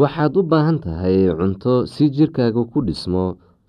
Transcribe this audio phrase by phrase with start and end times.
[0.00, 3.24] waxaad u baahan tahay cunto si jirkaaga ku dhismo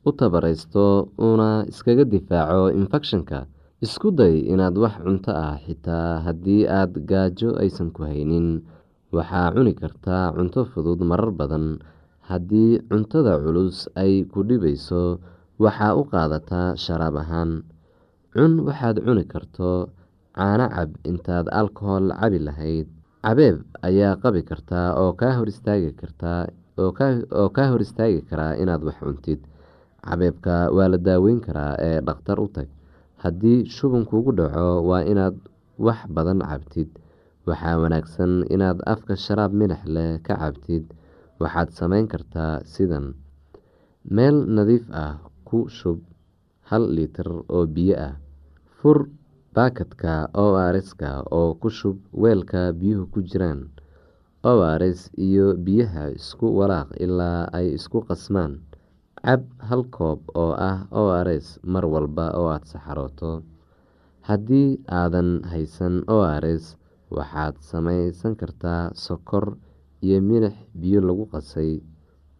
[0.08, 0.86] u tabaraysto
[1.26, 3.40] uuna iskaga difaaco infekshanka.
[3.86, 8.48] Isku day inaad wax cunto ah xitaa haddii aad gaajo aysan ku haynin.
[9.16, 11.66] Waxaa cuni kartaa cunto fudud marar badan.
[12.30, 15.04] Haddii cuntada culus ay ku dhibayso
[15.64, 17.52] waxaa u qaadataa sharaab ahaan.
[18.34, 19.72] Cun waxaad cuni karto
[20.36, 22.88] caano cab intaad alkohol cabi lahayd
[23.24, 25.34] cabeeb ayaa qabi kartaa oo kaa
[27.72, 29.42] hor istaagi karaa inaad wax cuntid.
[30.08, 32.68] Cabeebka waa la daaweyn karaa ee dhakhtar u tag.
[33.24, 35.36] Haddii shuban kugu dhaco waa inaad
[35.86, 36.90] wax badan cabtid.
[37.48, 40.86] Waxaa wanaagsan inaad afka sharaab milix leh ka cabtid.
[41.42, 43.14] Waxaad sameyn kartaa sidan.
[44.16, 46.00] Meel nadiif ah ku shub
[46.70, 48.14] hal litir oo biyo ah.
[48.80, 49.10] Fur
[49.58, 50.14] baakadka
[50.44, 50.46] o
[50.76, 53.62] rska oo ku shub weelka biyuhu ku jiraan.
[54.46, 58.54] O rs iyo biyaha isku walaaq ilaa ay isku qasmaan.
[59.26, 63.32] Cab hal koob oo ah o rs mar walba oo aada saxarooto.
[64.28, 64.70] Haddii
[65.00, 66.78] aadan haysan o rs
[67.16, 69.58] waxaad sameysan kartaa sokor
[70.06, 71.82] iyo milix biyo lagu qasay.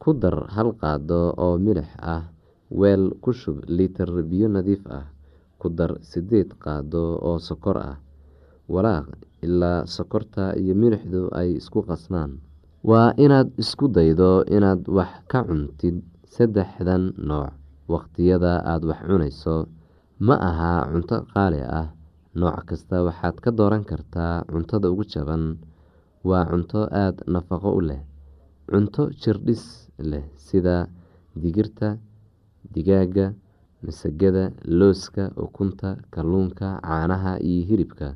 [0.02, 2.24] Ku dar hal qaado oo milix ah.
[2.80, 5.08] Weel ku shub litir biyo nadiif ah
[5.60, 7.98] ku dar sideed qaado oo sokor ah
[8.74, 9.08] walaaq
[9.46, 12.32] ilaa sokorta iyo milixdu ay isku qasmaan
[12.90, 15.98] waa inaad isku daydo inaad wax ka cuntid
[16.36, 17.52] saddexdan nooc
[17.92, 19.56] waqtiyada aada wax cunayso.
[20.28, 21.88] Ma aha cunto qaali ah
[22.40, 25.44] nooc kasta waxaad ka dooran kartaa cuntada ugu jaban.
[26.28, 28.02] Waa cunto aada nafaqo u leh
[28.70, 29.64] cunto jirdhis
[30.12, 30.76] leh sida
[31.42, 31.88] digirta
[32.74, 33.28] digaaga
[33.86, 38.16] masagada looska ukunta kalluunka caanaha iyo hilibka.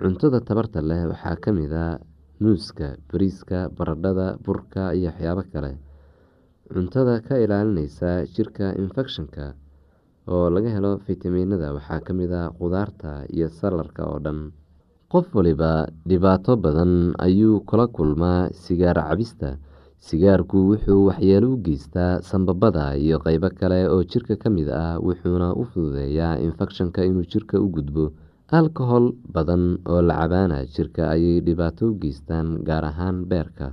[0.00, 1.98] Cuntada tabarta leh waxaa ka mid a
[2.40, 5.72] muuska bariiska baradhada burka iyo waxyaabo kale.
[6.72, 9.54] Cuntada ka ilaalineysa jirka infekshanka
[10.30, 14.52] oo laga helo fitamiinada waxaa ka mid a qudaarta iyo salarka oo dhan.
[15.10, 19.58] Qof waliba dhibaato badan ayuu kula kulmaa sigaar cabista
[20.08, 25.48] sigaarku wuxuu waxyeelo u geystaa sanbabada iyo qeybo kale oo jirka ka mid ah wuxuuna
[25.60, 28.04] u fududeeyaa infekshanka inuu jirka u gudbo.
[28.58, 33.66] Alkohol badan oo la cabaana jirka ayay dhibaato u geystaan gaar ahaan beerka.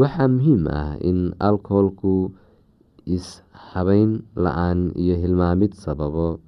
[0.00, 1.18] Waxaa muhiim ah in
[1.48, 2.14] alkoholku
[3.16, 4.10] is-habeyn
[4.44, 6.40] la'aan iyo hilmaamid sababo.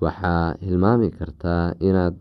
[0.00, 2.14] Waxaa hilmaami kartaa inaad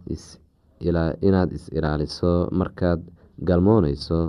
[1.56, 3.02] is-ilaaliso markaad
[3.48, 4.20] galmooneyso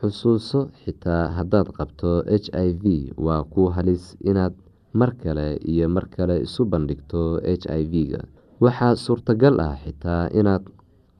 [0.00, 2.10] xusuuso xitaa haddaad qabto
[2.42, 2.84] h i v
[3.26, 4.54] waa ku halis inaad
[4.98, 7.22] mar kale iyo mar kale isu bandhigto
[7.60, 8.20] h i v-ga.
[8.64, 10.64] Waxaa suurtagal ah xitaa inaad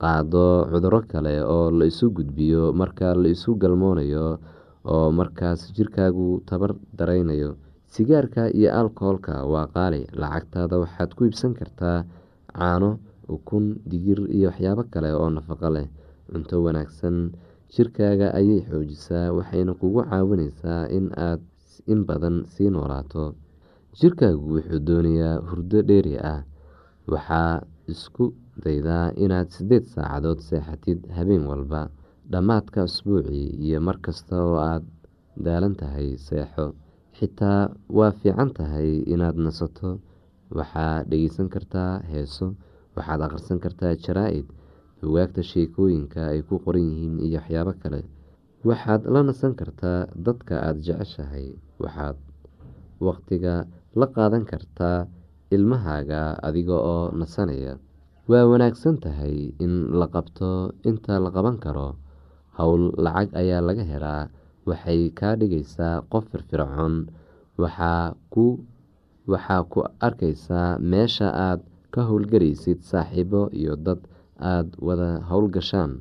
[0.01, 4.27] qaado cuduro kale oo la isu gudbiyo marka la isu galmoonayo
[4.93, 7.49] oo markaas jirkaagu tabar dareynayo
[7.93, 11.97] sigaarka iyo alkoholka waa qaali lacagtaada waxaad ku iibsan kartaa
[12.53, 12.91] caano
[13.35, 15.87] ukun digir iyo waxyaabo kale oo nafaqo leh.
[16.29, 17.17] Cunto wanaagsan
[17.73, 21.41] jirkaaga ayay xoojisaa waxayna kugu caawineysaa in aad
[21.91, 23.23] in badan sii noolaato
[23.99, 26.41] jirkaagu wuxuu doonayaa hurdo dheeri ah.
[27.13, 28.25] Waxaa isku
[28.63, 31.81] daydaa inaad sideed saacadood seexatid habeen walba
[32.31, 34.83] dhammaadka usbuucii iyo markasta oo aad
[35.45, 36.65] daalan tahay seexo.
[37.17, 37.61] Xitaa
[37.97, 39.89] waa fiican tahay inaad nasato.
[40.57, 42.47] Waxaad dhegeysan kartaa heeso
[42.95, 44.47] waxaad akhrisan kartaa jaraa-id
[45.01, 48.01] bugaagta sheekooyinka ay ku qoran yihiin iyo waxyaabo kale.
[48.67, 51.47] Waxaad la nasan kartaa dadka aada jeceshahay.
[51.83, 52.17] Waxaad
[53.07, 53.53] waqtiga
[53.99, 54.99] la qaadan kartaa
[55.55, 57.73] ilmahaaga adiga oo nasanaya.
[58.27, 60.51] Waa wanaagsan tahay in la qabto
[60.89, 61.89] inta la qaban karo.
[62.57, 64.23] Howl lacag ayaa laga helaa.
[64.67, 66.95] Waxay kaa dhigaysaa qof firfircoon.
[67.61, 71.59] Waxaa ku arkaysaa meesha aad
[71.93, 73.99] ka howlgaraysid saaxiibo iyo dad
[74.39, 75.93] aada wada howlgashaan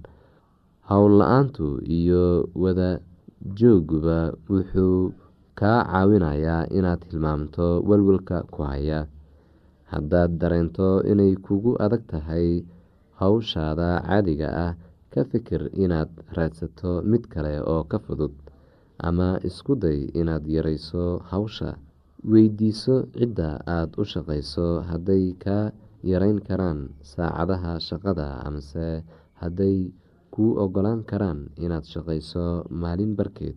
[0.90, 1.66] howl la'aantu
[1.99, 3.00] iyo wada
[3.59, 4.19] jooguba
[4.50, 5.12] wuxuu
[5.59, 9.00] kaa caawinayaa inaad hilmaamto walwalka ku haya.
[9.93, 12.64] Haddaad dareento inay kugu adag tahay
[13.21, 14.73] howshaada caadiga ah
[15.12, 18.35] ka fikir inaad raadsato mid kale oo ka fudud
[19.09, 21.71] ama isku day inaad yareyso hawsha.
[22.31, 25.71] Weydiiso cidda aada u shaqeyso hadday kaa
[26.13, 26.81] yareyn karaan
[27.13, 28.87] saacadaha shaqada amase
[29.43, 29.77] hadday
[30.35, 32.45] kuu ogolaan karaan inaad shaqeyso
[32.83, 33.57] maalin barkeed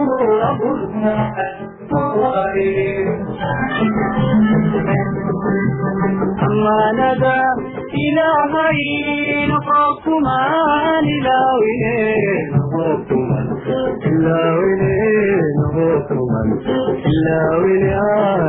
[0.00, 0.70] waxaligu
[6.46, 7.36] amaanada
[8.04, 8.80] ilaahay
[9.52, 11.96] noqokumaan ilaawine
[12.54, 13.46] noqokuman
[14.10, 14.92] ilaawine
[15.60, 16.48] noqokuman
[17.12, 18.46] ilaawine aa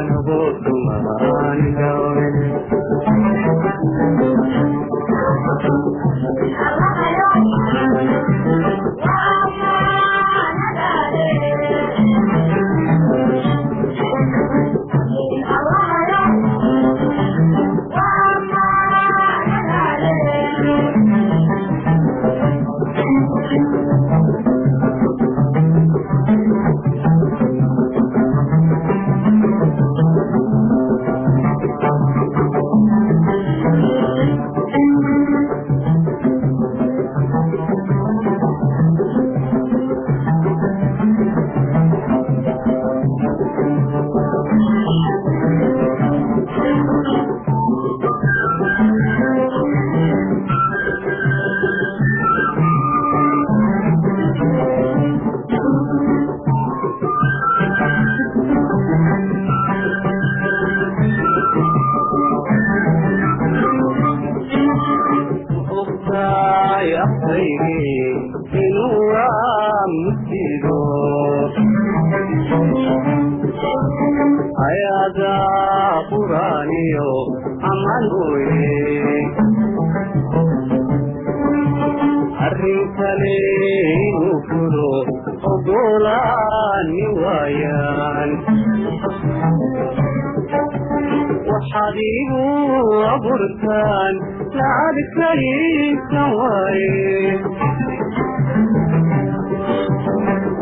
[93.37, 94.15] abuurtaan
[94.57, 97.37] lacagkaysan waaye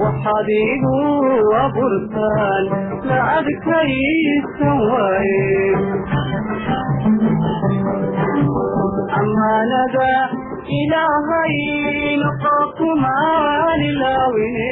[0.04, 0.98] waxaad igu
[1.64, 2.64] abuurtaan
[3.10, 5.46] lacagkaysan waaye
[9.22, 10.12] amaanada
[10.66, 11.56] ilaahay
[12.22, 14.72] noqokuman ilaawine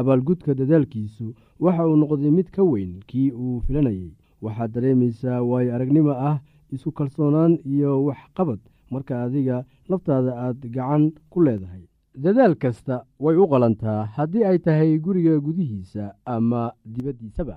[0.00, 1.26] abaalgudka dadaalkiisu
[1.64, 4.10] waxa uu noqday mid ka weyn kii uu filanayey
[4.44, 6.36] waxaad dareemaysaa waayo aragnimo ah
[6.74, 8.60] isku kalsoonaan iyo waxqabad
[8.92, 9.56] marka adiga
[9.88, 11.84] laftaada aad gacan ku leedahay.
[12.24, 16.04] Dadaal kasta way u qalantaa haddii ay tahay guriga gudihiisa
[16.34, 17.56] ama dibaddiisaba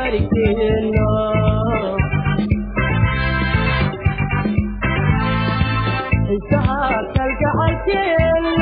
[0.00, 1.10] haryasamo
[6.26, 8.59] ku waarigeenna